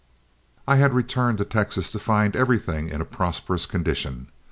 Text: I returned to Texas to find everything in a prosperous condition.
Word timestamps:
I 0.67 0.83
returned 0.83 1.37
to 1.37 1.45
Texas 1.45 1.91
to 1.91 1.99
find 1.99 2.35
everything 2.35 2.89
in 2.89 3.01
a 3.01 3.05
prosperous 3.05 3.67
condition. 3.67 4.29